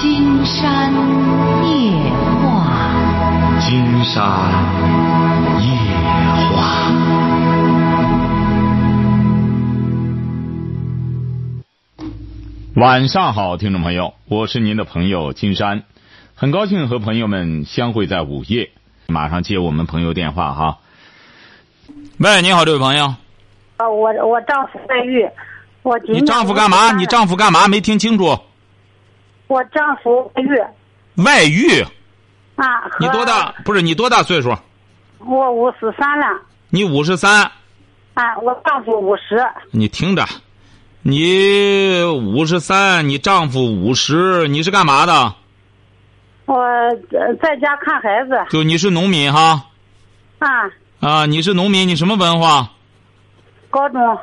[0.00, 0.94] 金山
[1.62, 1.92] 夜
[2.40, 2.90] 话，
[3.60, 4.24] 金山
[5.60, 5.68] 夜
[6.56, 6.90] 话。
[12.76, 15.82] 晚上好，听众朋友，我是您的朋友金山，
[16.34, 18.70] 很高兴和朋友们相会在午夜。
[19.06, 20.78] 马上接我们朋友电话哈。
[22.16, 23.04] 喂，你好，这位朋友。
[23.76, 25.28] 啊，我我丈夫外遇，
[25.82, 26.90] 我你丈夫干嘛？
[26.92, 27.68] 你丈夫干嘛？
[27.68, 28.38] 没听清楚。
[29.50, 30.60] 我丈夫外遇
[31.24, 31.82] 外遇？
[32.54, 33.52] 啊，你多大？？
[33.64, 34.56] 不是你多大岁数？
[35.18, 37.50] 我五十三了，你五十三。
[38.14, 40.24] 啊，我丈夫五十，你听着，
[41.02, 45.34] 你五十三，你丈夫五十，你是干嘛的？
[46.46, 49.66] 我呃在家看孩子就你是农民哈？
[50.38, 52.70] 啊，啊，你是农民，你什么文化？
[53.68, 54.18] 高中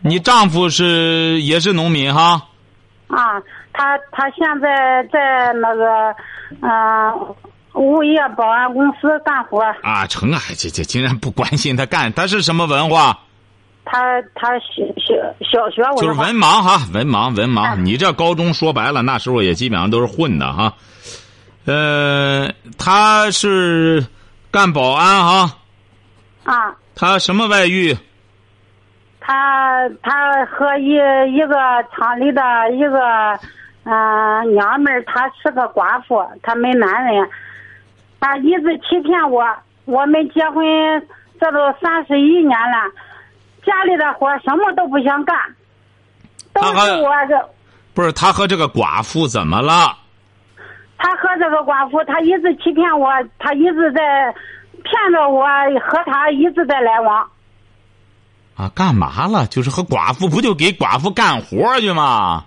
[0.00, 2.48] 你丈夫是也是农民哈？
[3.06, 3.40] 啊，
[3.78, 6.12] 他他现在在那个
[6.60, 7.36] 嗯、呃
[7.74, 13.16] 物业保安公司干活，啊，成啊，这这竟然不关心他干，他是什么文化？
[13.84, 17.62] 他他小小小学文化就是文盲哈，文盲文盲。
[17.62, 20.74] 啊你这高中说白了，那时候也基本上都是混的哈。
[21.66, 24.04] 呃，他是
[24.50, 25.56] 干保安哈，
[26.42, 27.96] 啊，他什么外遇？
[29.20, 30.94] 他他和一
[31.32, 31.54] 一个
[31.94, 33.38] 厂里的一个
[33.90, 37.26] 嗯、呃娘们儿，她是个寡妇，她没男人，
[38.18, 39.42] 啊，一直欺骗我。
[39.86, 40.62] 我们结婚
[41.40, 42.92] 这都三十一年了，
[43.64, 45.34] 家里的活什么都不想干，
[46.52, 47.48] 都是我这。
[47.94, 49.96] 不是他和这个寡妇怎么了？
[50.98, 54.34] 他和这个寡妇，他一直欺骗我，他一直在
[54.82, 55.46] 骗着我，
[55.80, 57.26] 和他一直在来往。
[58.54, 59.46] 啊，干嘛了？
[59.46, 62.44] 就是和寡妇不就给寡妇干活去吗？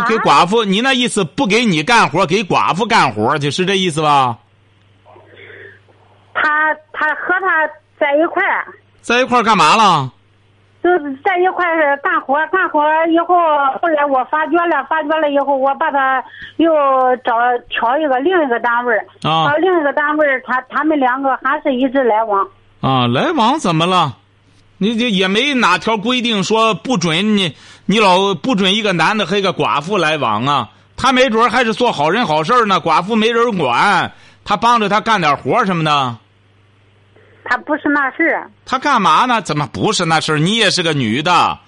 [0.00, 4.38] 就给啊寡妇，你那意思不给你干活，给寡妇干活去，是这意思吧？
[6.34, 7.66] 他他和他
[7.98, 8.66] 在一块儿。
[9.00, 10.12] 在一块儿干嘛了？
[10.82, 12.80] 就是在一块儿干活，干活
[13.10, 13.34] 以后，
[13.82, 16.22] 后来我发觉了，发觉了以后，我把他
[16.58, 16.72] 又
[17.24, 17.34] 找
[17.68, 22.46] 调一个另一个单位儿，啊到另一个单位儿，他他们两个还是一直来往。
[22.80, 24.16] 啊，来往怎么了？
[24.80, 27.56] 你这也没哪条规定说不准你
[27.90, 30.68] 你老不准一个男的和一个寡妇来往啊？
[30.94, 34.12] 他没准儿还是做好人好事儿呢，寡妇没人管，
[34.44, 36.16] 他帮着他干点活什么的。
[37.44, 39.40] 他不是那事儿，他干嘛呢？
[39.40, 40.38] 怎么不是那事儿？
[40.38, 41.58] 你也是个女的，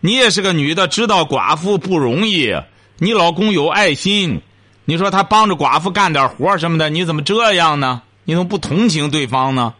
[0.00, 2.54] 你也是个女的，知道寡妇不容易。
[2.98, 4.42] 你老公有爱心，
[4.84, 8.02] 你说他帮着寡妇干点活什么的，你怎么这样呢？
[8.24, 9.72] 你怎么不同情对方呢？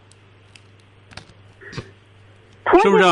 [2.64, 3.04] 同是不是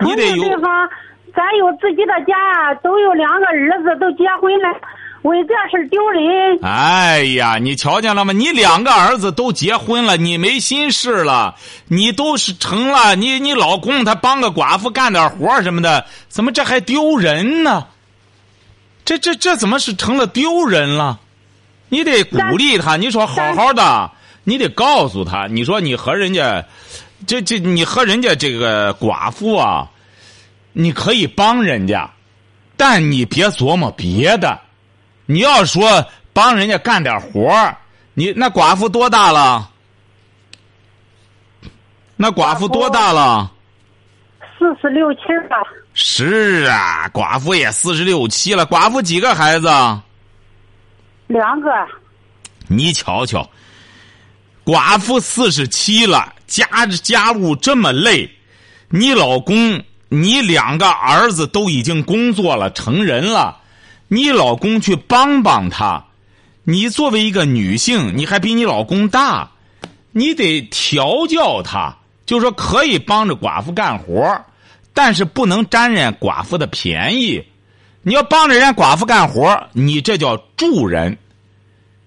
[0.00, 0.88] 你得有情对方，
[1.34, 4.68] 咱有自己的家，都有两个儿子，都结婚了，
[5.22, 6.58] 为这事丢人。
[6.62, 8.32] 哎呀，你瞧见了吗？
[8.32, 11.54] 你两个儿子都结婚了，你没心事了，
[11.88, 17.86] 你都是成了，你你老公他帮个寡妇干点活什么的，怎么这还丢人呢？
[19.04, 21.18] 这这这怎么是成了丢人了？
[21.88, 24.10] 你得鼓励他，你说好好的，
[24.44, 26.64] 你得告诉他，你说你和人家，
[27.26, 29.88] 这这你和人家这个寡妇啊，
[30.72, 32.10] 你可以帮人家，
[32.76, 34.58] 但你别琢磨别的。
[35.26, 37.76] 你要说帮人家干点活儿
[38.14, 39.70] 你那寡妇多大了？
[42.16, 43.50] 那寡妇多大了？
[44.58, 48.66] 四十六七了，是啊，寡妇也四十六七了。
[48.66, 49.66] 寡妇几个孩子？
[51.26, 51.70] 两个，
[52.68, 53.48] 你瞧瞧，
[54.64, 58.30] 寡妇四十七了，家家务这么累，
[58.88, 59.82] 你老公，
[60.14, 63.56] 你两个儿子都已经工作了，成人了，
[64.08, 66.04] 你老公去帮帮他，
[66.64, 69.50] 你作为一个女性，你还比你老公大，
[70.10, 71.96] 你得调教他，
[72.26, 74.38] 就说可以帮着寡妇干活，
[74.92, 77.42] 但是不能占人家寡妇的便宜。
[78.02, 81.16] 你要帮着人家寡妇干活，你这叫助人。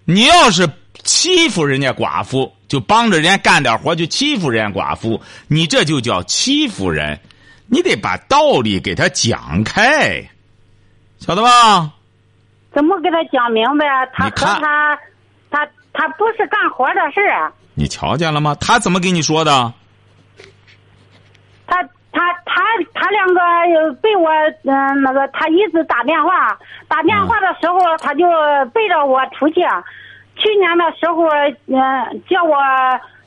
[0.03, 0.69] 你要是
[1.03, 7.19] 欺负人家寡妇，就帮着人家干点活，就欺负人家寡妇，你这就叫欺负人。
[7.67, 10.23] 你得把道理给他讲开，
[11.17, 11.91] 晓得吧？
[12.73, 13.85] 怎么给他讲明白？
[14.13, 14.99] 他和他，
[15.49, 17.51] 他他不是干活的事儿。
[17.73, 18.55] 你瞧见了吗？
[18.59, 19.73] 他怎么跟你说的？
[21.67, 21.81] 他
[22.11, 22.61] 他他
[22.93, 24.29] 他两个呃被我
[24.63, 26.57] 嗯、那个他一直打电话，
[26.87, 28.25] 打电话的时候他就
[28.73, 29.61] 背着我出去。
[30.35, 31.25] 去年的时候，
[31.67, 32.55] 嗯、叫我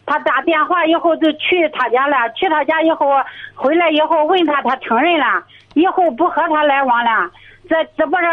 [0.09, 3.07] 他打电话以后就去他家了，去他家以后
[3.55, 5.45] 回来以后问他，他承认了，
[5.75, 7.31] 以后不和他来往了。
[7.69, 8.25] 这这不是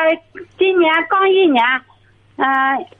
[0.57, 1.61] 今年刚一年，
[2.37, 2.47] 嗯、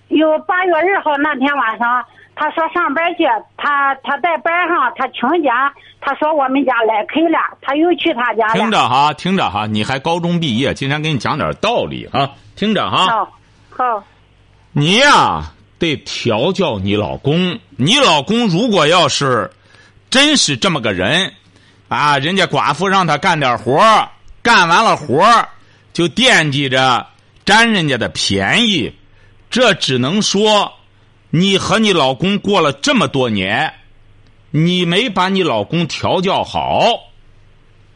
[0.09, 2.03] 有八月二号那天晚上，
[2.35, 3.23] 他说上班去，
[3.55, 8.69] 他他在班上，他请假，他说我们家来客了，他又去他家了听。
[8.69, 13.05] 着哈，听着哈，你还高中毕业，今天给你讲点道理哈，听着哈。
[13.05, 13.31] 好，
[13.69, 14.03] 好，
[14.73, 15.43] 你呀，
[15.85, 17.59] 得调教你老公。
[17.77, 19.51] 你老公如果要是
[20.09, 21.31] 真是这么个人，
[21.87, 24.09] 啊，人家寡妇让他干点活
[24.41, 25.23] 干完了活
[25.93, 27.05] 就惦记着
[27.45, 28.91] 占人家的便宜，
[29.49, 30.73] 这只能说
[31.29, 33.71] 你和你老公过了这么多年，
[34.49, 36.89] 你没把你老公调教好，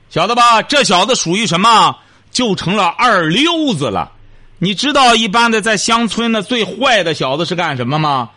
[0.09, 0.61] 晓得吧？
[0.61, 1.97] 这小子属于什么？
[2.31, 4.11] 就成了二流子了。
[4.61, 8.29] 你知道一般的在乡村的最坏的小子是干什么吗？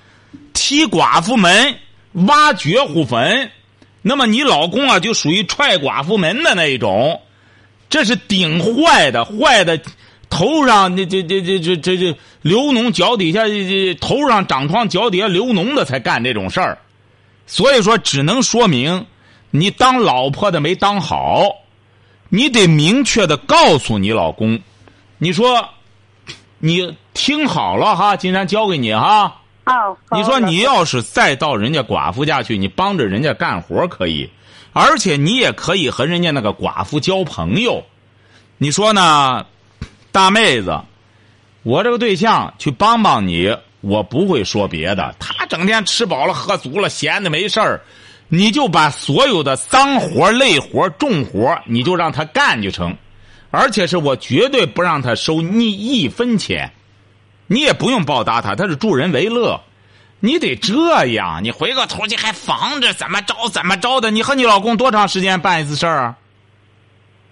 [0.54, 1.74] 踢寡妇门，
[2.12, 3.50] 挖绝户坟。
[4.02, 7.20] 那么你老公啊，就属于踹寡妇门的那一种，
[7.90, 9.80] 这是顶坏的，坏的
[10.30, 16.78] 头上这这这这这这这流脓，脚底下这这头上长疮，脚底下流脓的才干这种事儿。
[17.48, 19.06] 所以说，只能说明
[19.50, 21.48] 你当老婆的没当好，
[22.28, 24.60] 你得明确的告诉你老公，
[25.18, 25.68] 你说。
[26.64, 29.40] 你听好了哈，金山教给你哈。
[29.64, 34.30] 哦，好你说你要是再到人家寡妇家去，你帮着人家干活可以，
[34.72, 37.82] 而且你也可以和人家那个寡妇交朋友。
[38.58, 39.44] 你说呢，
[40.12, 40.80] 大妹子？
[41.64, 45.12] 我这个对象去帮帮你，我不会说别的。
[45.18, 47.80] 他整天吃饱了喝足了，闲的没事儿，
[48.28, 52.96] 你就把所有的脏活、累活、重活，你就让他干就成。
[53.52, 56.72] 而且是我绝对不让他收你一分钱，
[57.46, 59.60] 你也不用报答他，他是助人为乐。
[60.20, 64.10] 你得这样，你回过头去还防着怎么着怎么着的。
[64.10, 66.16] 你和你老公多长时间办一次事儿啊？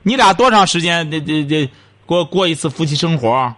[0.03, 1.71] 你俩多长时间这这这
[2.05, 3.55] 过过一次夫妻生活？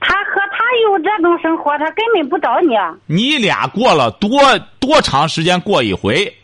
[0.00, 0.58] 他和他
[0.88, 2.74] 有这种生活，他根本不找你。
[3.06, 6.34] 你俩过了多多长时间过一回？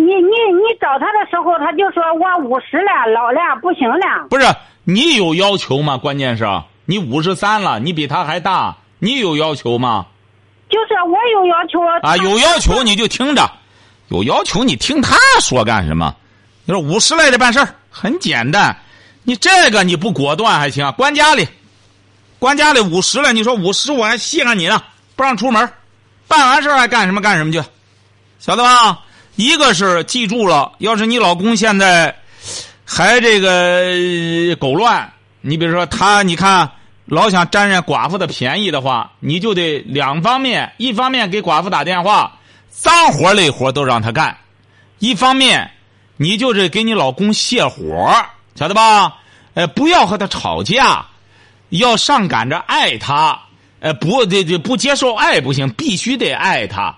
[0.00, 4.26] 你你你找他的时候，他就说我五十了，老了，不行了。
[4.30, 4.46] 不是
[4.84, 5.98] 你有要求吗？
[5.98, 6.46] 关键是
[6.86, 10.06] 你五十三了，你比他还大，你有要求吗？
[10.70, 13.50] 就是我有要求啊，有要求你就听着，
[14.08, 16.14] 有要求你听他说干什么？
[16.64, 18.74] 你说五十来的办事儿很简单，
[19.24, 21.46] 你这个你不果断还行，关家里，
[22.38, 24.82] 关家里五十了，你说五十我还稀罕你呢，
[25.14, 25.68] 不让出门，
[26.26, 27.62] 办完事儿还干什么干什么去，
[28.38, 29.00] 晓得吧？
[29.40, 32.14] 一个是记住了，要是你老公现在
[32.84, 35.10] 还这个狗乱，
[35.40, 36.70] 你比如说他，你看
[37.06, 42.38] 老想占人寡妇的便宜的话，你就得两方面，一方面给寡妇打电话，
[42.68, 44.34] 脏活累活都让他干；
[44.98, 45.70] 一方面，
[46.18, 48.14] 你就是给你老公泄火，
[48.54, 49.14] 晓得吧？
[49.54, 51.06] 呃，不要和他吵架，
[51.70, 53.40] 要上赶着爱他，
[53.78, 56.94] 呃，不这这不接受爱不行，必须得爱他。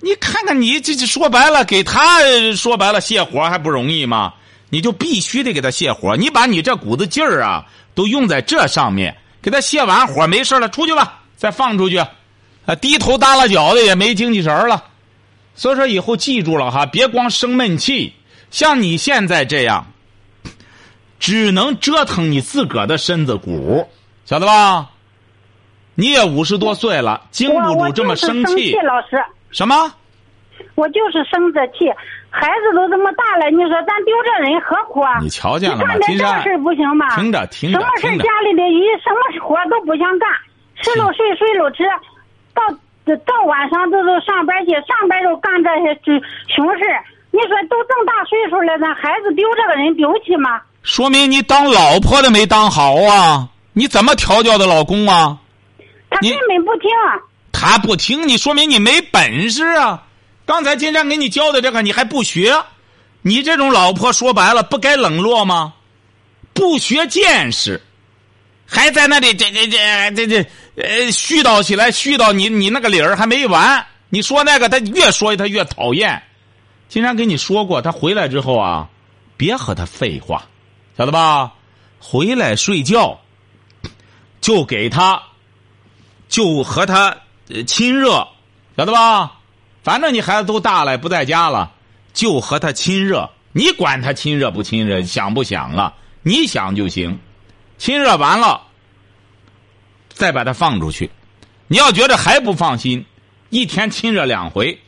[0.00, 2.20] 你看看你这这说白了，给他
[2.56, 4.34] 说白了泄火还不容易吗？
[4.70, 14.84] 你就必须得给他泄火，你把你这股子劲儿啊，都用在这上面，给他泄完火没事了，出去吧，再放出去，啊，低头耷拉脚的也没精气神了。
[15.56, 18.14] 所以说以后记住了哈，别光生闷气，
[18.50, 19.92] 像你现在这样，
[21.18, 23.86] 只能折腾你自个儿的身子骨，
[24.24, 24.88] 晓得吧？
[25.96, 28.72] 你也五十多岁了，经不住这么就是生气。
[28.76, 29.74] 老师，什么？
[30.74, 31.90] 我就是生这气。
[32.32, 35.18] 孩子都这么大了，你说咱丢这人何苦啊？
[35.20, 37.16] 你瞧见了吗你干点金事不行吗？
[37.16, 40.28] 听着听着什么事家里的一什么活都不想干，
[40.80, 41.82] 吃了睡，睡了吃，
[42.54, 42.62] 到
[43.26, 46.12] 到晚上都都上班去，上班都干这些这
[46.54, 47.02] 熊事儿
[47.32, 50.60] 你说都这么大岁数了，咱孩子丢这个人丢起吗？
[50.82, 53.48] 说明你当老婆的没当好啊！
[53.72, 55.36] 你怎么调教的老公啊？
[56.10, 56.90] 他根本不听。
[57.52, 60.06] 他不听你，说明你没本事啊！
[60.46, 62.54] 刚才金山给你教的这个，你还不学？
[63.22, 65.74] 你这种老婆说白了，不该冷落吗？
[66.52, 67.80] 不学见识，
[68.66, 73.86] 还在那里这这这这这呃絮叨起来，絮叨你你那个理儿还没完。
[74.08, 76.20] 你说那个，他越说他越讨厌。
[76.88, 78.88] 金山跟你说过，他回来之后啊，
[79.36, 80.44] 别和他废话，
[80.98, 81.52] 晓得吧？
[82.00, 83.20] 回来睡觉，
[84.40, 85.22] 就给他，
[86.28, 87.16] 就和他
[87.66, 88.28] 亲热，
[88.76, 89.38] 晓得吧？
[89.82, 91.72] 反正你孩子都大了，不在家了，
[92.12, 93.30] 就和他亲热。
[93.52, 95.94] 你管他亲热不亲热，想不想啊？
[96.22, 97.18] 你想就行。
[97.78, 98.60] 亲热完了，
[100.08, 101.10] 再把他放出去。
[101.66, 103.06] 你要觉得还不放心，
[103.48, 104.78] 一天亲热两回。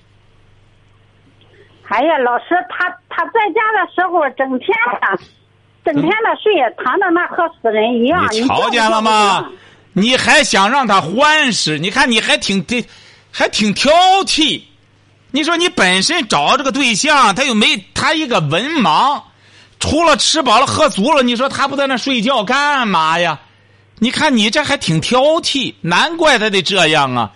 [1.89, 4.69] 哎呀，老师，他他在家的时候整天
[5.01, 5.19] 的，
[5.85, 6.53] 整天的睡，
[6.85, 8.27] 躺在那和死人一样。
[8.31, 9.51] 你瞧见了吗？
[9.93, 11.79] 你还想让他欢实？
[11.79, 12.85] 你看你还挺挺，
[13.31, 13.93] 还挺挑
[14.25, 14.63] 剔。
[15.31, 19.23] 你说你本身找这个对象，他又没他一个文盲，
[19.81, 23.41] 除了吃饱了喝足了，你说他不在那睡觉干嘛呀？
[23.99, 27.33] 你看你这还挺挑剔，难怪他得这样啊！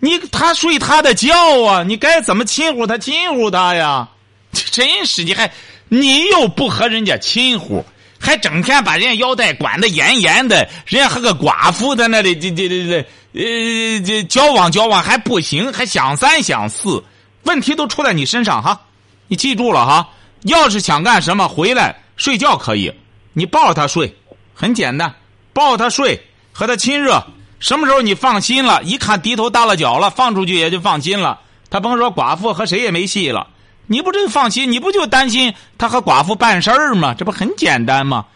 [0.00, 4.08] 你他睡他的觉啊，你该怎么亲乎他亲乎他呀？
[4.52, 5.50] 真是你还
[5.88, 7.84] 你又不和人家亲乎，
[8.22, 17.02] 还整天把人家腰带管得严严的，人家和个寡妇在那里这这这这呃这交往交往还不行，还想三想四，
[17.42, 18.80] 问题都出在你身上哈！
[19.26, 20.08] 你记住了哈，
[20.42, 22.92] 要是想干什么回来睡觉可以，
[23.32, 24.16] 你抱着他睡，
[24.54, 25.12] 很简单。
[25.52, 26.18] 抱着他睡，
[26.52, 27.22] 和他亲热，
[27.58, 28.82] 什么时候你放心了？
[28.84, 31.40] 一看低头耷拉脚了，放出去也就放心了。
[31.68, 33.48] 他甭说寡妇和谁也没戏了，
[33.86, 34.70] 你不真放心？
[34.70, 37.14] 你不就担心他和寡妇办事儿吗？
[37.16, 38.26] 这不很简单吗？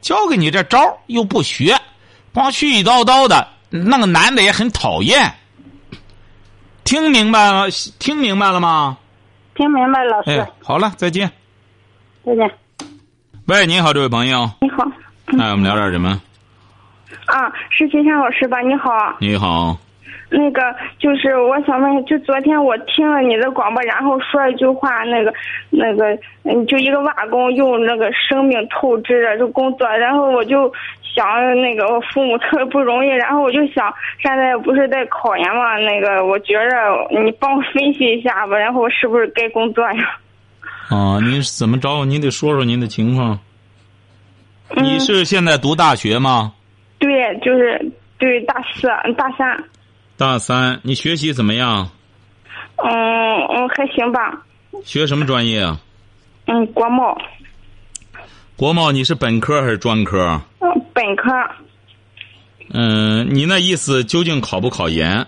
[0.00, 1.78] 教给你这招又不学，
[2.32, 5.34] 光絮絮叨叨的，那个男的也很讨厌。
[6.84, 7.70] 听明白了？
[7.98, 8.98] 听明白了吗？
[9.54, 10.30] 听明白，老师。
[10.32, 11.30] 哎，好了，再见。
[12.26, 12.50] 再见。
[13.46, 14.50] 喂，你好，这位朋友。
[14.60, 14.84] 你好。
[15.38, 16.20] 哎，我们聊点什么？
[17.26, 18.60] 啊，是金山老师吧？
[18.60, 19.78] 你好，你好。
[20.36, 20.60] 那个
[20.98, 25.32] 就是我想问，就昨天我听了你的广播，然后说一句话，那个
[25.70, 30.72] 那个嗯，就一个瓦工用那个生命透支着就工作，然后我就
[31.14, 31.24] 想
[31.60, 40.18] 那个我父母特别不容易，然后我就想现在不是在考研嘛，那个我觉着你帮我分析一下吧，然后我是不是该工作呀？
[40.88, 42.04] 啊，您是怎么着？
[42.04, 43.38] 您得说说您的情况。
[44.76, 46.52] 你是现在读大学吗？
[46.98, 49.56] 对，就是对大四、大三。
[50.16, 51.88] 大三，你学习怎么样？
[52.76, 52.88] 嗯
[53.48, 54.42] 嗯，还行吧。
[54.84, 55.80] 学什么专业啊？
[56.46, 57.16] 嗯，国贸。
[58.56, 60.40] 国贸，你是本科还是专科？
[60.60, 61.30] 嗯，本科。
[62.70, 65.26] 嗯，你那意思究竟考不考研？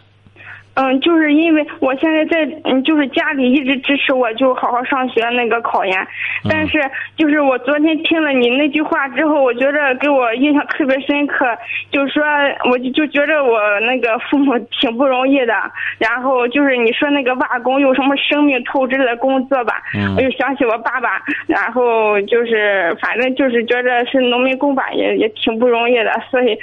[0.76, 6.06] 嗯，就是因为我现在在，嗯，就是家里一直支持我，就好好上学那个考研。
[6.48, 6.78] 但是，
[7.16, 11.46] 就是我昨天听了你那句话之后，我觉得给我印象特别深刻。
[11.90, 12.22] 就是说，
[12.70, 15.54] 我就就觉着我那个父母挺不容易的。
[15.98, 19.82] 然后就是你说那个瓦工有什么生命透支的工作吧，
[20.16, 21.22] 我就想起我爸爸。
[21.46, 26.12] 然后就是反正就是觉着是农民工吧，也也挺不容易的。
[26.30, 26.54] 所以，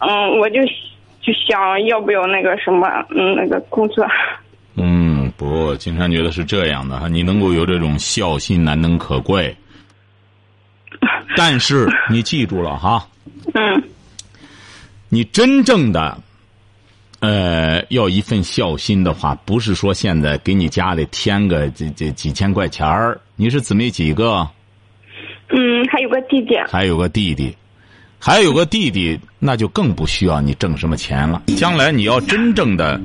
[0.00, 0.60] 嗯，我就。
[1.24, 4.06] 就想要不要那个什么，嗯，那个工作。
[4.76, 9.56] 嗯，不，金山觉得是这样的哈，你能够有这种孝心，难能可贵。
[11.34, 13.08] 但是你记住了哈。
[13.54, 13.82] 嗯。
[15.08, 16.18] 你真正的，
[17.20, 23.18] 呃，要一份孝心的话，不是说现在给你家里添个这这几千块钱儿。
[23.36, 24.46] 你是姊妹几个？
[25.48, 26.58] 嗯，还有个弟弟。
[26.68, 27.56] 还有个弟弟。
[28.26, 31.42] 还有个弟弟，那就更不需要你挣什么钱了。
[31.58, 32.98] 将来你要真正的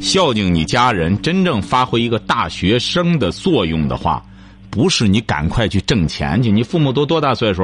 [0.00, 4.24] 孝敬你家人，真正发挥一个大学生的作用的话，
[4.70, 6.50] 不是你赶快去挣钱去。
[6.50, 7.62] 你父母都多大岁数？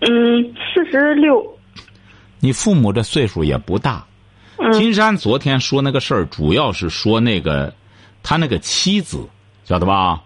[0.00, 1.42] 嗯，四十六。
[2.38, 4.04] 你父母这岁数也不大。
[4.74, 7.72] 金山昨天说那个事儿，主要是说那个
[8.22, 9.26] 他那个妻子，
[9.64, 10.22] 晓得吧？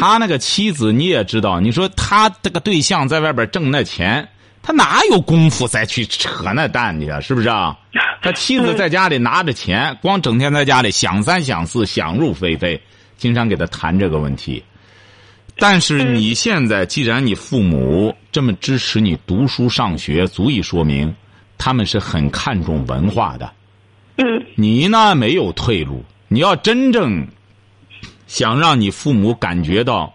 [0.00, 4.28] 他那个妻子你也知道，你说他这个对象在外边挣那钱。
[4.66, 7.20] 他哪有功夫再去扯那蛋去啊？
[7.20, 7.78] 是不是啊？
[8.22, 12.80] 他妻子在家里拿着钱，光整天在家里想三想四，想入非非，
[13.18, 14.64] 经常给他谈这个问题。
[15.56, 21.14] 但是你现在既然你父母这么支持你读书上学，足以说明
[21.58, 23.52] 他们是很看重文化的。
[24.16, 24.24] 嗯。
[24.56, 26.02] 你呢没有退路。
[26.28, 27.28] 你要真正
[28.26, 30.10] 想让你父母感觉到。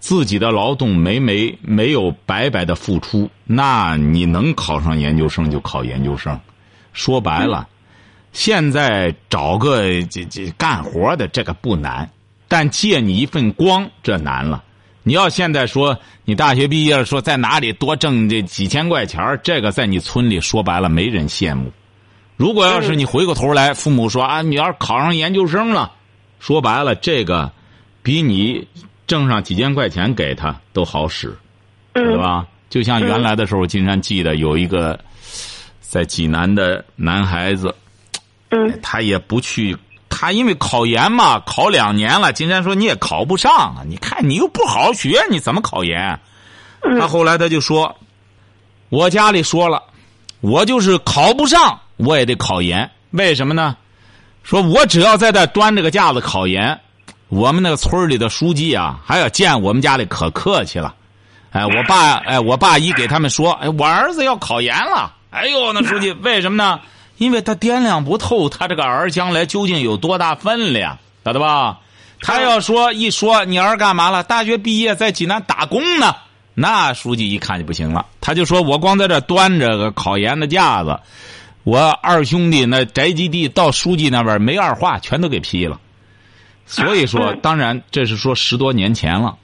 [0.00, 6.38] 自己的劳动没没没有白白的付出，那你能考上研究生就考研究生。
[6.92, 7.68] 说白了，
[8.32, 12.08] 现在找个这这干活的这个不难，
[12.46, 14.62] 但借你一份光这难了。
[15.02, 21.72] 你要现在说你大学毕业了，说在哪里多挣这几千块钱这个在你村里说白了没人羡慕。
[22.36, 25.92] 如果要是你回过头来，父母说啊，你要是考上研究生了，
[26.38, 27.50] 说白了这个
[28.02, 28.66] 比你。
[29.08, 31.36] 挣上几千块钱给他都好使，
[31.94, 32.46] 对吧？
[32.70, 35.00] 就像原来的时候，金山记得有一个
[35.80, 37.74] 在济南的男孩子，
[38.50, 39.74] 嗯，他也不去，
[40.10, 42.30] 他因为考研嘛，考两年了。
[42.30, 43.82] 金山说你也考不上啊！
[43.88, 46.20] 你看你又不好好学，你怎么考研？
[47.00, 47.96] 他后来他就说，
[48.90, 49.82] 我家里说了，
[50.42, 52.88] 我就是考不上，我也得考研。
[53.12, 53.74] 为什么呢？
[54.42, 56.78] 说我只要在这端着个架子考研。
[57.28, 60.94] 我们那个村里的书记啊，还要见我们家里可客气了，
[61.50, 65.12] 哎，我爸，哎，我爸一给他们说，哎，我儿子要考研了。
[65.30, 66.80] 哎呦，那书记，为什么呢？
[67.18, 71.80] 因为他掂量不透他这个儿将来究竟有多大分量，晓得吧？
[72.20, 74.22] 他要说一说你儿干嘛了？
[74.22, 76.16] 大学毕业在济南打工呢。
[76.54, 80.98] 那书记一看就不行了，他就说我光在这端着个考研的架子，
[81.62, 85.78] 我二兄弟那宅基地到书记那边没二话，全都给批了。
[86.68, 89.36] 所以说， 当然这是说十多年前了。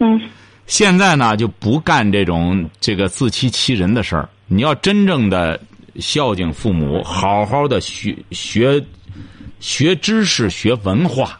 [0.00, 0.20] 嗯。
[0.66, 4.28] 现在呢，就不干这种这个自欺欺人的事儿。
[4.48, 5.58] 你要真正的
[6.00, 8.84] 孝敬父母，好好的学学
[9.60, 11.38] 学知识、学文化，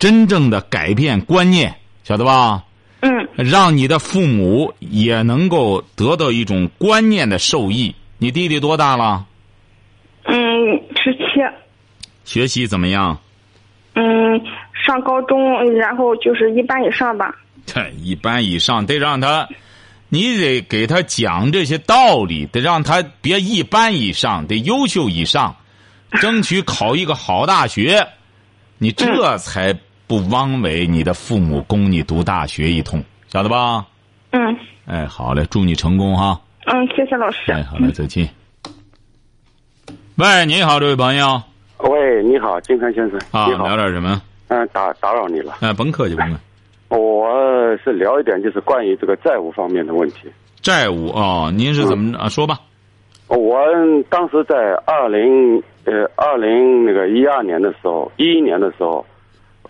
[0.00, 1.72] 真正的改变观念，
[2.02, 2.64] 晓得吧？
[3.02, 3.28] 嗯。
[3.36, 7.94] 让你的父母也能够得到一种观念的受益。
[8.18, 9.24] 你弟弟多大了？
[10.24, 10.34] 嗯，
[10.96, 11.24] 十七。
[12.24, 13.16] 学习怎么样？
[13.94, 14.40] 嗯，
[14.86, 17.34] 上高中，然后就是一般以上吧。
[17.72, 19.48] 对，一般以上得让他，
[20.08, 25.54] 你得给他讲这些道理，得让他别一般以上，得优秀以上，
[26.20, 28.06] 争取考一个好大学，
[28.78, 29.72] 你这才
[30.06, 33.86] 不枉为你的父母供你读大学一通，晓得吧？
[34.32, 34.56] 嗯。
[34.86, 36.38] 哎，好嘞，祝你成功哈。
[36.66, 37.50] 嗯，谢谢老师。
[37.52, 38.28] 哎，好嘞，再见。
[40.16, 41.42] 喂，你好，这位朋友。
[42.14, 43.18] 喂，你好，金山先生。
[43.32, 43.66] 啊，你好。
[43.66, 44.22] 聊点什么？
[44.46, 45.54] 嗯，打打扰你了。
[45.62, 46.40] 哎，甭客气，甭客气。
[46.90, 50.30] 我是聊一点，就是关于这个债务方面的问题。
[50.62, 52.28] 债务啊，您是怎么啊？
[52.28, 52.60] 说吧。
[53.26, 53.58] 我
[54.08, 54.54] 当时在
[54.86, 59.04] 二零呃二零那个一二年的时候，一一年的时候，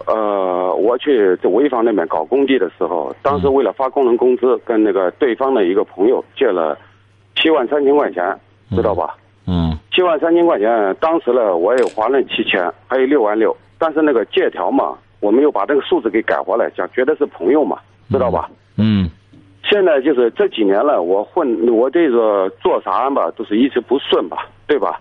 [0.07, 6.77] 呃，我去在潍坊那边搞工地的时候，当时为了发工人工资，跟那个对方的一个朋友借了
[7.37, 8.23] 七万三千块钱，
[8.73, 9.15] 知道吧？
[9.17, 9.24] 嗯。
[9.93, 14.97] 七万三千块钱，当时呢我也还了七千，还有六万六，但是那个借条嘛。
[15.21, 17.79] 我们又把这个数字给改回来，想觉得是朋友嘛，
[18.11, 18.51] 知道吧？
[18.77, 19.09] 嗯。
[19.63, 25.01] 现在就是这几年了，我混我这个做啥吧，都是一直不顺吧，对吧？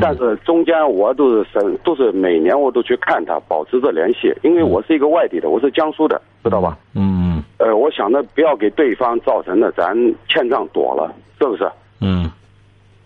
[0.00, 6.78] 但是中间我都是生，都是每年我都去看他，保持着联系，因为我是一个外地的，我是江苏的，知道吧？
[6.94, 7.42] 嗯。
[7.58, 9.92] 呃，我想着不要给对方造成的咱
[10.28, 11.68] 欠账多了，是不是？
[12.00, 12.30] 嗯。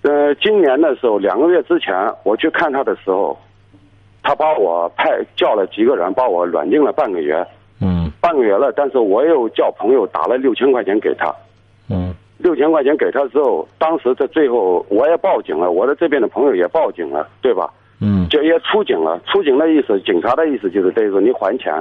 [0.03, 3.39] 呃，今年的时候，两个月之前我去看他的时候。
[4.21, 7.43] 他把我派叫了几个人，把我软禁了半个月。
[7.81, 8.11] 嗯。
[8.21, 11.35] 半个月了，但是我又叫朋友打了六千块钱给他。
[11.89, 12.13] 嗯。
[12.37, 17.73] 六千块钱给他之后，当时在最后我也报警了，我的这边的朋友也报警了，对吧？
[18.03, 18.29] 嗯。
[18.29, 21.73] 就也出警了，出警的意思，警察的意思就是等于说你还钱，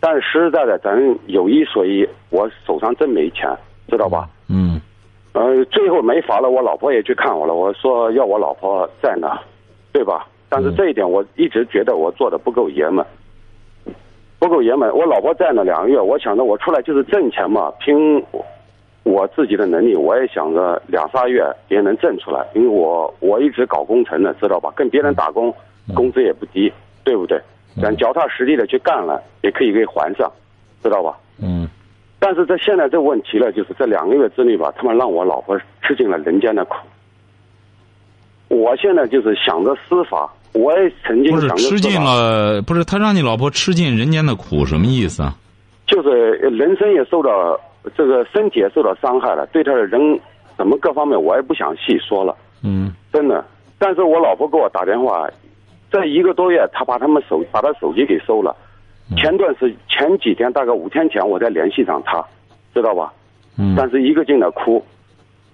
[0.00, 3.48] 但是实实在在咱有一说一，我手上真没钱，
[3.88, 4.28] 知道吧？
[4.48, 4.80] 嗯。
[5.32, 9.38] 呃，最后没法了，我老婆也去看我了，我说要我老婆在呢，
[9.92, 10.26] 对吧？
[10.48, 13.02] 但是这一点我一直觉得我做的不够爷们，
[14.38, 14.94] 不够爷们。
[14.94, 18.22] 我老婆在那两个月，我想着我出来就是挣钱嘛，凭
[19.04, 22.46] 我自己的能力，我也想着两仨月也能挣出来。
[22.54, 24.70] 因为我我一直搞工程的，知道吧？
[24.76, 25.54] 跟别人打工，
[25.94, 26.70] 工资也不低，
[27.02, 27.40] 对不对？
[27.80, 30.30] 咱脚踏实地的去干了，也可以给还上，
[30.82, 31.18] 知道吧？
[32.22, 32.24] 嗯。
[32.24, 36.76] 但是在现在这问题呢，就是这两个月之内吧，他们让我老婆吃尽了人间的苦。
[38.48, 40.32] 我现在就是想着司法。
[40.52, 45.34] 我也曾经不是吃尽了，不是他让你老婆吃尽人间的苦，什么意思啊？
[45.86, 47.58] 就是人生也受到
[47.96, 50.20] 这个身体也受到伤害了，对他的人
[50.58, 52.36] 什么各方面我也不想细说了。
[52.62, 53.42] 嗯，真的。
[53.78, 55.26] 但是我老婆给我打电话，
[55.90, 58.54] 这一个多月，他把他们手把他手机给收了。
[59.16, 62.24] 前段时前几天大概五天前，我在联系上他，
[62.74, 63.12] 知道吧？
[63.58, 63.74] 嗯。
[63.76, 64.84] 但是一个劲的哭。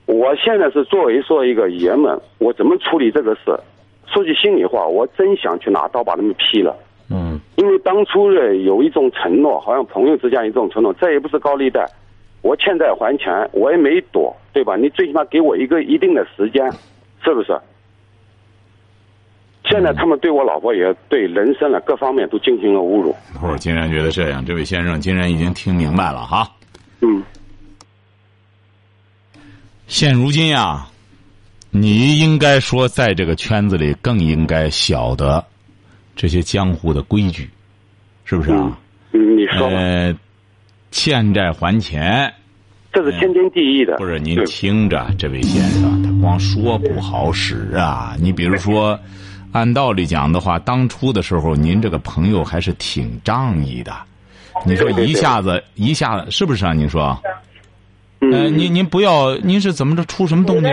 [0.07, 3.59] 我现在是作为说一个爷们，我怎么处理这个事？
[4.07, 6.75] 说句心里话，我真想去拿刀把他们劈了。
[7.11, 7.39] 嗯。
[7.57, 11.87] 因为当初呢有一种承诺，好像朋友之间一种承诺，这也不是高利贷，
[12.43, 14.77] 我欠债还钱，我也没躲，对吧？
[14.77, 16.71] 你最起码给我一个一定的时间，
[17.23, 17.53] 是不是？
[19.71, 23.15] 现在他们对我老婆也对人生了各方面都进行了侮辱。
[23.43, 26.51] 我竟然觉得这样，这位先生竟然已经听明白了哈。
[27.01, 27.23] 嗯。
[29.87, 30.87] 现如今呀。
[31.71, 35.45] 你应该说，在这个圈子里更应该晓得
[36.17, 37.47] 这些江湖的规矩，
[38.25, 38.79] 是不是啊？
[39.13, 39.69] 嗯，你说。
[39.69, 40.17] 呃，
[40.91, 42.33] 欠债还钱，
[42.91, 43.99] 这是天经地义的。
[43.99, 48.17] 不是您听着，这位先生，他光说不好使啊！
[48.19, 48.99] 你比如说，
[49.53, 53.93] 按道理讲的话，当初的时候，您这个朋友还是挺仗义的。
[54.67, 56.73] 你说一下子一下子是不是啊？
[56.73, 57.17] 您说。
[58.21, 58.31] 嗯。
[58.57, 60.05] 您您不要，您是怎么着？
[60.05, 60.71] 出什么动静？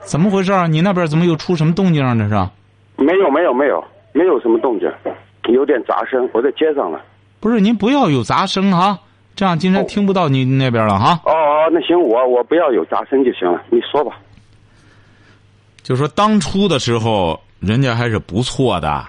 [0.00, 0.66] 怎么回事啊？
[0.66, 2.14] 你那边怎么又出什么动静啊？
[2.14, 2.34] 这是？
[3.02, 4.90] 没有没有没有，没有什么动静，
[5.44, 6.28] 有点杂声。
[6.32, 7.00] 我在街上了。
[7.40, 8.98] 不是您不要有杂声啊！
[9.36, 11.20] 这样金山听不到你那边了哈。
[11.24, 14.18] 哦哦，那行，我我不要有杂声就行了，你说吧。
[15.88, 19.06] 就说当初的时候，人家还是不错的，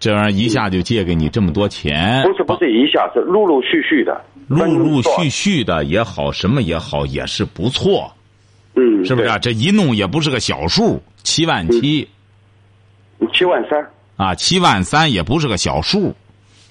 [0.00, 8.10] 这玩意儿一下就借给你这么多钱，不是不是一下，是陆陆续续的，陆陆续续的也好，什么也好，也是不错，
[8.76, 9.38] 嗯，是不是、啊？
[9.38, 12.08] 这一弄也不是个小数，七万七。
[13.18, 16.14] 对七万三，啊，七万三也不是个小数，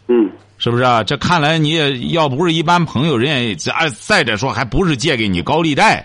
[0.07, 0.27] 嗯。
[0.57, 1.03] 是不是啊？
[1.03, 6.03] 这看来你也要不是一般朋友，人家再，再者说还不是借给你高利贷，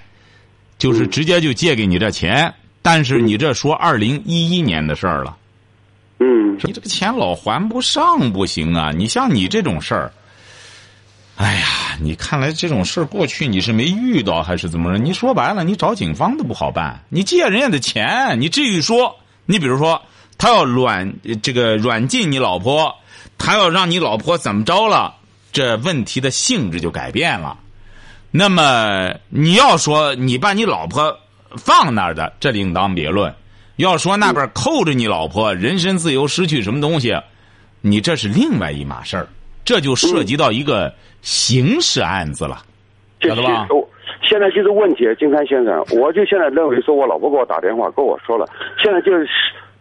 [0.76, 2.53] 就是直接就借给你这钱。
[2.82, 5.36] 但是你这说二零一一年的事儿了，
[6.18, 8.90] 嗯你这个钱老还不上不行啊！
[8.94, 10.12] 你像你这种事儿，
[11.36, 11.66] 哎呀，
[12.02, 14.98] 你看来这种事儿过去你是没遇到还是怎么着？
[14.98, 17.02] 你说白了，你找警方都不好办。
[17.08, 19.16] 你借人家的钱，你至于说，
[19.46, 20.02] 你比如说
[20.36, 22.94] 他要软这个软禁你老婆，
[23.38, 25.14] 他要让你老婆怎么着了，
[25.52, 27.58] 这问题的性质就改变了。
[28.30, 31.18] 那么你要说你把你老婆
[31.56, 33.32] 放那儿的，这另当别论。
[33.76, 37.16] 要说那边扣着你老婆，人身自由失去什么东西，
[37.80, 39.26] 你这是另外一码事儿，
[39.64, 42.62] 这就涉及到一个刑事案子了，
[43.20, 43.66] 就晓得吧？
[44.28, 48.46] 现在就是问题，金山先生，我就现在认为说，我老婆给我打电话跟我说了，
[48.80, 49.26] 现在就是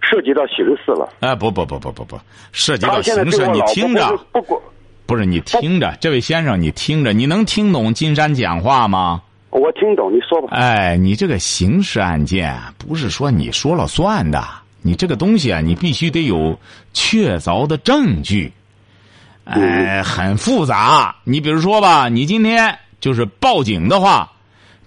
[0.02, 1.10] 涉及到刑事了。
[1.20, 2.18] 哎，不不不不不不，
[2.54, 4.62] 涉及到刑事，你听着不，不，
[5.06, 9.22] 不是你听着，这位先生，你听着，你能听懂金山讲话吗？
[9.52, 10.50] 我听懂，你说吧。
[10.52, 14.44] 哎，你这个刑事案件不是说你说了算的，
[14.82, 16.58] 你这个东西啊，你必须得有
[16.94, 18.52] 确凿的证据。
[19.46, 21.16] 哎，很复杂。
[21.24, 24.32] 你比如说吧，你今天就是报警的话，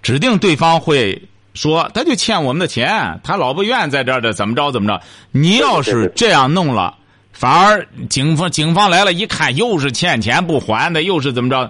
[0.01, 1.21] 指定对方会
[1.53, 5.01] 说他就欠我们的钱，他老不愿在这儿的，怎么着怎么着。
[5.31, 6.95] 你要是这样弄了，
[7.33, 11.69] 反而警方警方来了一看，又是欠钱不还的，又是怎么着？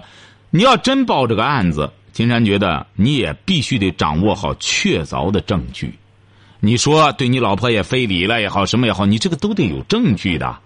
[0.50, 5.92] 你要真报这个案子，金山觉得你也必须得掌握好确凿的证据。
[6.60, 10.56] 你说对你老婆也非礼了也好，什么也好，你这个都得有证据的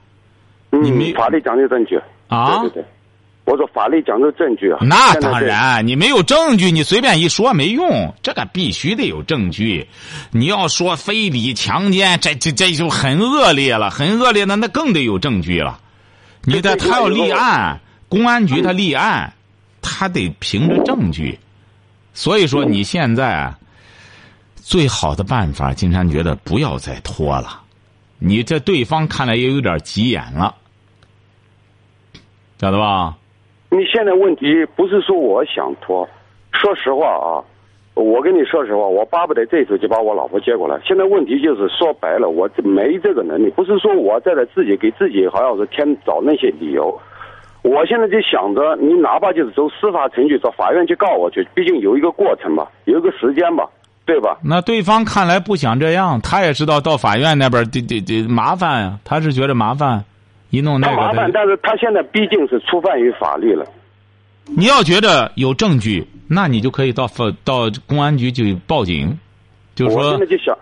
[0.71, 1.99] 你没嗯，法律讲究证据。
[2.29, 2.69] 啊对。
[2.69, 2.85] 对对，
[3.47, 4.79] 我说法律讲究证据啊。
[4.83, 5.19] 那。
[5.21, 9.89] 当然，你没有证据，你随便一说没用，这个必须得有证据。
[10.31, 15.81] 你要说非礼、强奸，这这这就很恶劣了，很恶劣的那更得有证据了。
[16.45, 19.33] 你这这得他要立案，公安局他立案，
[19.83, 21.39] 他得凭着证据。
[22.13, 23.59] 所以说，你现在啊
[24.57, 27.63] 最好的办法，金山觉得不要再拖了。
[28.19, 30.57] 你这对方看来也有点急眼了，
[32.59, 33.17] 晓得吧？
[33.71, 36.09] 你现在问题不是说我想拖，
[36.51, 37.45] 说实话啊，
[37.95, 40.81] 我跟你说实话，我巴不得这次就把我老婆接过来。
[40.85, 47.01] 现在问题就是说白了，我没这个能力，不是说我在这自己给自己好像是添找那些理由。
[47.63, 53.65] 我现在就想着，你哪怕就是走司法程序，找法院去告我去，毕竟有一个过程嘛，有一个时间嘛，
[54.07, 54.39] 对吧？
[54.43, 60.05] 那对方看来不想这样，他也知道到法院那边得得得麻烦呀，他是觉得麻烦，
[60.51, 63.67] 一弄那个麻烦，但是他现在毕竟是触犯于法律了。
[64.57, 69.19] 你要觉得有证据，那你就可以到法到公安局去报警，
[69.75, 70.57] 就是说我现在就想，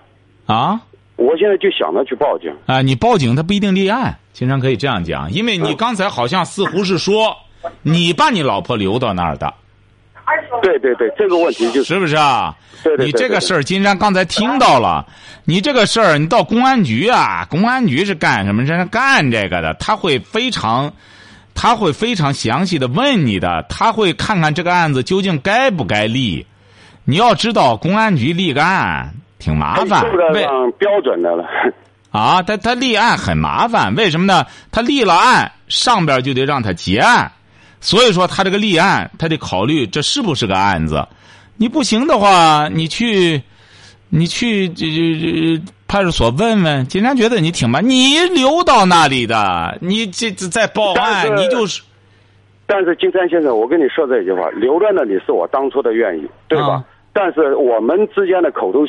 [0.46, 0.80] 啊
[1.16, 2.54] 我现在就想着去报警。
[2.66, 7.36] 啊，你报警他不一定立案，经常可以这样讲，因为你刚才好像似乎是说
[7.82, 9.52] 你把你老婆留到那儿的，
[10.62, 12.54] 对对对，这个问题就是是不是啊？
[12.84, 15.06] 对对对你这个事儿，金山刚才听到了，
[15.44, 18.64] 你这个事儿，你到公安局啊，公安局是干什么？
[18.66, 20.92] 是干这个的，他会非常，
[21.54, 26.46] 他会非常详细的问你的，他会看看这个案子究竟该不该立。
[27.04, 31.44] 你要知道，公安局立个案挺麻烦，受得为上标准的了。
[32.10, 34.46] 啊，他他立案很麻烦，为什么呢？
[34.72, 37.30] 他立了案，上边就得让他结案，
[37.80, 41.06] 所以说他这个立案，他得考虑这是不是个案子。
[41.58, 43.42] 你不行的话，你去，
[44.08, 46.86] 你去这这这派出所问问。
[46.86, 51.82] 警察觉得你挺慢，你留到那里的，你这这再报案，你就是
[52.66, 56.68] 但是金山先生，我跟你说这句话，留在那里是我当初的愿意，对吧？
[56.68, 56.84] 啊
[57.18, 58.80] 但是我们之间的口头，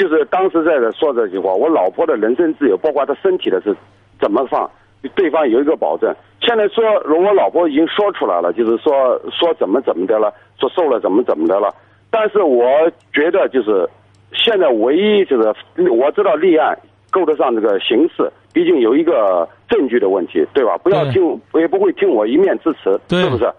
[0.00, 3.76] 就是当时在这说这句话，我老婆的人身自由，包括她身体的是
[4.18, 4.68] 怎么放，
[5.14, 6.10] 对方有一个保证。
[6.40, 11.68] 现在说，如果老婆已经说出来了，就是说说怎么怎么的了，说受了怎么怎么的了。
[12.10, 12.66] 但是我
[13.12, 13.86] 觉得就是
[14.32, 15.52] 现在唯一就是
[15.90, 16.74] 我知道立案
[17.10, 20.78] 够得上这个刑事，毕竟有一个证据的问题，对吧？
[20.78, 23.52] 不要对听，也不会听我一面之词，是不是？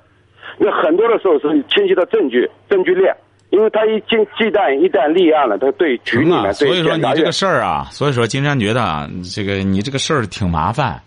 [0.57, 3.15] 那很多的时候是清晰的证据，证据链，
[3.51, 10.99] 因为他一进鸡蛋一旦立案了，他对局里啊，面对所以说你这个事儿啊，所以说金山觉得啊，这个你这个事儿挺麻烦。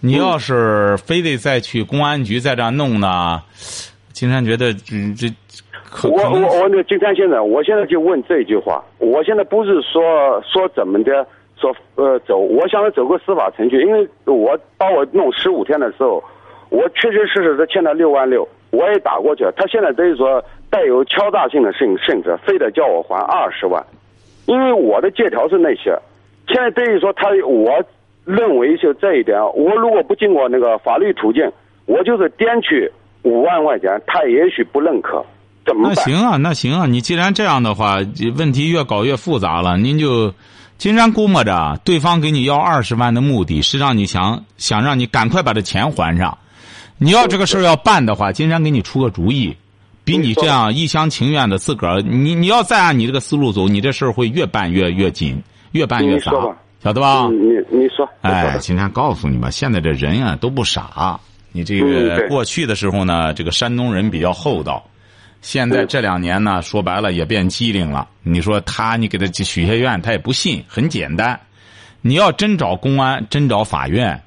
[0.00, 3.42] 你要是非得再去公安局在这儿弄呢，
[4.12, 5.26] 金山觉得这这
[5.90, 11.26] 可我我我那金山先生，我现在就问这句话，我现在不是说说怎么的，
[11.58, 16.22] 说呃走，我想走个司法程序，因为我把我弄十五天的时候，
[16.68, 23.84] 我确确实实的欠了六万六，我也打过去了，他现在等于说带有敲诈性的性性质，非得叫我还二十万，
[24.46, 25.96] 因为我的借条是那些，
[26.48, 27.70] 现在等于说他我
[28.24, 31.50] 认为就这一点，我如果不经过那个法律途径，
[31.86, 32.90] 我就是颠去
[33.22, 35.24] 五万块钱，他也许不认可，
[35.64, 35.94] 怎么办？
[35.94, 37.98] 那行啊，那行啊，你既然这样的话，
[38.36, 39.76] 问题越搞越复杂了。
[39.78, 40.34] 您就
[40.78, 46.36] 金山估摸着，对方给你要二十万的目的是让你想想让你赶快把这钱还上。
[46.98, 49.56] 你要这个事儿要办的话，金山给你出个主意，
[50.06, 55.42] 比你这样一厢情愿的自个儿，你你要再按你这个思路走，你这事儿会越办越越紧，
[55.72, 57.24] 越办越杂你说吧，晓得吧？
[57.24, 61.18] 嗯，你你说，哎，吧金山告诉你吧，现在这人啊都不傻。
[61.50, 64.88] 你这嗯个过去的时候呢，这个山东人比较厚道，
[65.42, 68.06] 现在嗯这两年呢，说白了也变机灵了。
[68.22, 70.62] 你说他，你给他许下愿，他也不信。
[70.68, 71.40] 很简单，
[72.00, 74.22] 你要真找公安，真找法院，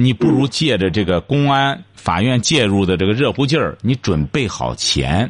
[0.00, 5.28] 你不如借着这个公安、法院介入的这个热乎劲儿，你准备好钱，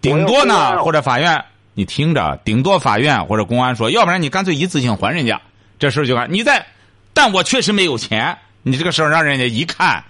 [0.00, 1.44] 顶多呢或者法院，
[1.74, 5.38] 你听着，顶多法院或者公安说，要不然你干脆一次性还人家，
[5.78, 6.26] 这事儿就完。
[6.32, 6.64] 你在，
[7.12, 10.02] 但我确实没有钱，你这个事儿让人家一看，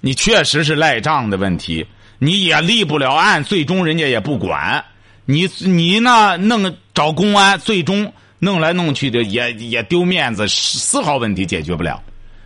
[0.00, 1.86] 你确实是赖账的问题，
[2.18, 4.82] 你也立不了案，最终人家也不管。
[5.26, 12.02] 你 你呢弄找公安，最终弄来弄去的也也丢面子，丝毫问题解决不了。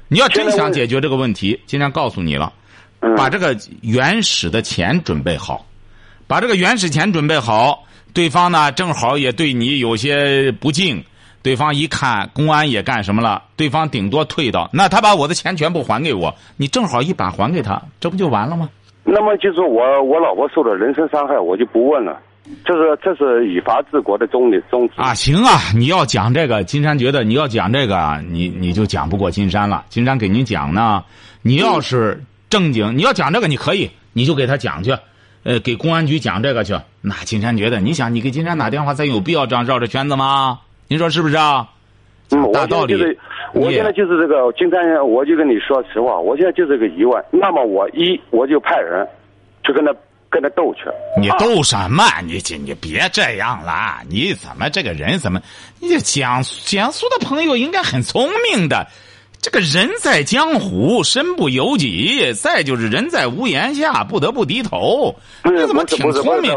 [0.09, 2.53] 你要真想解决这个问题，今天告诉你了，
[3.01, 5.66] 嗯把这个原始的钱准备好，
[6.27, 11.03] 把这个原始钱准备好，对方呢正好也对你有些不敬，
[11.42, 18.69] 对方一看公安也干什么了，对方顶多退到，那他把我的钱全部还给我，你正好一把还给他，这不就完了吗？
[19.03, 22.21] 那么就是我我老婆受了人身伤害，我就不问了。
[22.65, 29.85] 这是这是以法治国的宗理宗旨啊，行啊，你要讲这个，金山觉得你要讲这个啊，你你就讲不过金山了。
[29.89, 31.05] 金山给您讲呢，
[31.43, 34.93] 你要是正经，你要讲这个，你可以，你就给他讲去，
[35.43, 36.75] 呃，给公安局讲这个去。
[37.01, 40.61] 那金山觉得，你想，你给金山打电话，咱有必要这样绕着圈子吗？
[40.89, 41.69] 您说是不是啊？
[42.53, 42.95] 大道理
[43.55, 47.25] 我现在就是这个金山，我就跟你说实话，我现在就是个疑问。
[47.31, 49.07] 那么我一我就派人
[49.65, 49.95] 去跟他
[50.37, 50.83] 跟他斗去。
[51.18, 52.05] 你二斗什么？
[52.27, 54.03] 你这你别这样了！
[54.07, 55.40] 你怎么这个人怎么？
[55.81, 58.87] 你这江江苏的朋友应该很聪明的。
[59.40, 65.14] 这个人在江湖，身不由己；再就是人在屋檐下，不得不低头。
[65.44, 66.53] 你怎么挺聪明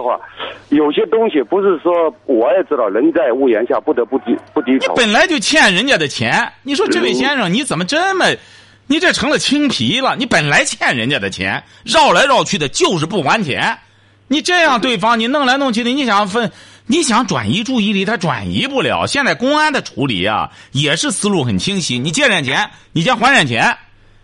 [0.69, 4.99] 有些东西不是说我也知道，人在屋檐下不得不低不低头你。
[4.99, 8.25] 本来就欠人家的钱，你说这位先生，你怎么这么？
[8.89, 10.15] 你这成了青皮了？
[10.15, 13.78] 你本来欠人家的钱，绕来绕去的就是不还钱。
[14.28, 16.52] 你这样对方，你弄来弄去的，你想分，
[16.88, 19.06] 你想转移注意力，他转移不了。
[19.06, 21.99] 现在公安的处理啊，也是思路很清晰。
[21.99, 23.78] 你借点钱，你先还点钱。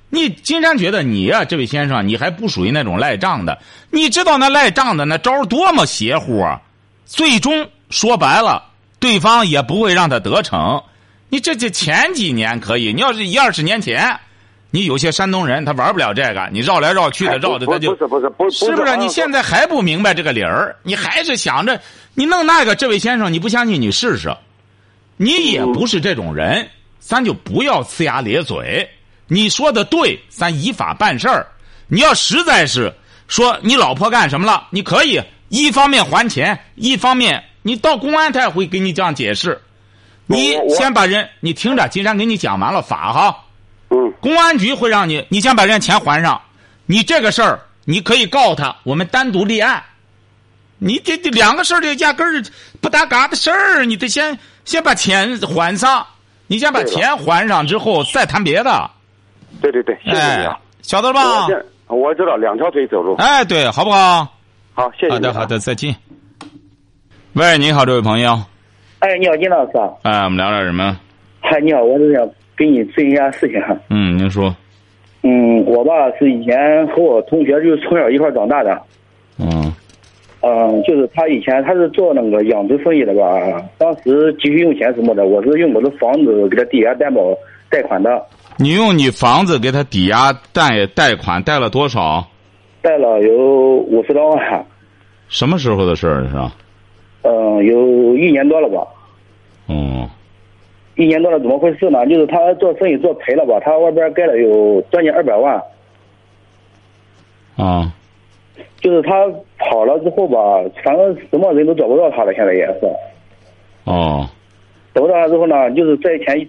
[0.09, 3.59] 你金山觉得你呀、这位先生，你还不属于那种赖账的。
[3.91, 6.59] 你知道那赖账的那招多么邪乎啊！
[7.05, 8.63] 最终说白了，
[8.99, 10.83] 对方也不会让他得逞。
[11.29, 14.19] 你这这前几年可以，你要是一二十年前，
[14.75, 18.75] 你有些山东人他玩不了这个，你绕来绕去的绕的他就不是不是不是不是？
[18.75, 20.75] 不是你现在还不明白这个理儿？
[20.83, 21.79] 你还是想着
[22.13, 22.75] 你弄那个？
[22.75, 24.35] 这位先生，你不相信你试试，
[25.15, 26.67] 你也不是这种人，
[26.99, 28.85] 咱就不要呲牙咧嘴。
[29.29, 31.47] 你说的对，咱依法办事儿。
[31.87, 32.93] 你要实在是
[33.29, 39.57] 说你老婆干什么了，你可以一方面还钱，一方面你到公安他也会给你这样解释。
[40.25, 43.37] 你先把人，你听着，金山给你讲完了法哈。
[43.89, 46.41] 嗯公安局会让你，你先把人家钱还上，
[46.85, 49.83] 你这个事儿你可以告他，我们单独立案。
[50.77, 52.43] 你这这两个事儿就压根儿
[52.81, 56.05] 不搭嘎的事儿，你得先先把钱还上，
[56.47, 58.89] 你先把钱还上之后再谈别的。
[59.61, 61.47] 对对对，谢谢你哎啊。，晓得了吧
[61.87, 61.97] 我？
[61.97, 63.15] 我知道两条腿走路。
[63.15, 64.27] 哎，对，好不好？
[64.73, 65.13] 好，谢谢。
[65.13, 65.95] 好的，好的，再见。
[67.33, 68.41] 喂，你好，这位朋友，
[68.99, 69.89] 哎，你好，金老师啊！
[70.03, 70.99] 哎，我们聊点什么？
[71.41, 73.77] 嗨，你好，我是想给你咨询一下事情哈。
[73.89, 74.55] 嗯，您说，
[75.23, 78.81] 嗯，我吧是以前和我同学就是从小一块长大的，
[79.39, 79.73] 嗯
[80.41, 87.35] 嗯，就是他以前他是做那个养殖生意的吧，当时急需用钱什么的，我是用我的房子给他抵押担保
[87.69, 88.23] 贷款的，
[88.57, 92.25] 你用你房子给他抵押贷贷款，贷了多少？
[92.81, 94.65] 贷了有五十多万，
[95.27, 96.53] 什么时候的事儿是吧？
[97.23, 98.87] 嗯，有一年多了吧。
[99.65, 100.07] 哦，
[100.95, 102.05] 一年多了，怎么回事呢？
[102.07, 105.61] 就是他做生意做赔了吧，他外边盖了有将近二百万，
[107.57, 107.93] 啊，
[108.79, 109.27] 就是他
[109.57, 112.79] 跑了之后吧，反正什么人都找不到他了，现在也是。
[113.83, 114.27] 哦，
[114.93, 116.47] 找不到他之后呢，就是这钱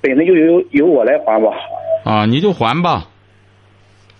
[0.00, 1.50] 本身就由由我来还吧。
[2.04, 3.08] 啊，你就还吧。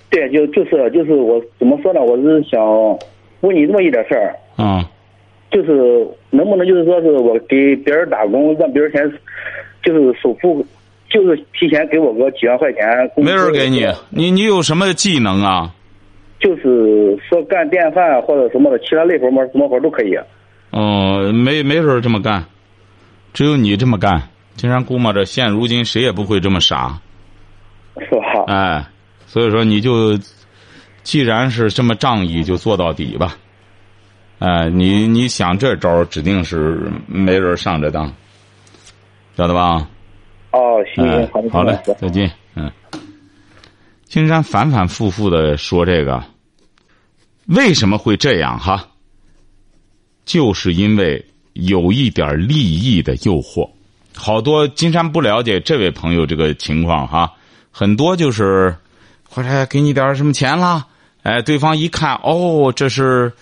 [0.08, 2.00] 对，就就是就是我怎么说呢？
[2.00, 2.98] 我是想
[3.40, 4.88] 问你这么一点事儿，啊，
[5.50, 9.12] 就是能不能就是说是我给别人打工，让别人先
[9.86, 10.66] 就是首付，
[11.08, 12.82] 就是提前给我个几万块钱。
[13.16, 15.72] 没人给你，你你有什么技能啊？
[16.40, 20.16] 就是说干电饭或者什么的，其他累活么什么活都可以。
[20.70, 22.44] 哦，没没人这么干，
[23.32, 24.20] 只有你这么干。
[24.56, 26.98] 金山估摸着，现如今谁也不会这么傻，
[28.00, 28.44] 是吧？
[28.48, 28.84] 哎，
[29.26, 30.18] 所以说你就，
[31.04, 33.36] 既然是这么仗义，就做到底吧。
[34.40, 38.12] 哎，你你想这招，指定是没人上这当，
[39.36, 39.86] 晓得吧？
[40.52, 42.30] 哦，行，哎好的，，好嘞，再见。
[42.54, 42.72] 嗯，
[44.06, 46.24] 金山反反复复的说这个，
[47.46, 48.88] 为什么会这样哈？
[50.24, 51.22] 就是因为
[51.52, 53.68] 有一点利益的诱惑。
[54.14, 57.30] 好多金山不了解这位朋友这个情况哈，
[57.70, 58.74] 很多就是
[59.28, 60.86] 或者给你点什么钱啦，
[61.22, 63.32] 哎，对方一看哦，这是。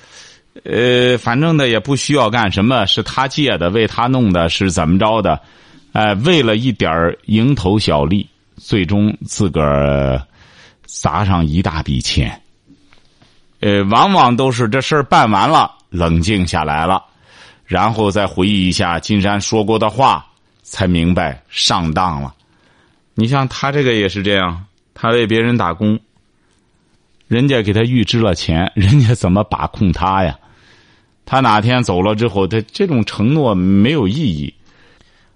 [0.62, 5.40] 呃，反正呢也不需要干什么，是他借的，为他弄的，是怎么着的？
[5.94, 6.90] 哎、为了一点
[7.26, 10.20] 蝇头小利，最终自个儿
[10.86, 12.42] 砸上一大笔钱。
[13.60, 17.00] 呃，往往都是这事儿办完了，冷静下来了，
[17.64, 20.26] 然后再回忆一下金山说过的话，
[20.64, 22.34] 才明白上当了。
[23.14, 25.96] 你像他这个也是这样，他为别人打工，
[27.28, 30.36] 人家给他预支了钱，人家怎么把控他呀？
[31.24, 34.52] 他哪天走了之后，他这种承诺没有意义。